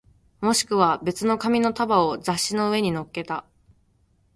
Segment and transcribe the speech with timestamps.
[0.39, 3.45] もしくは別の紙の束を雑誌の上に乗っけた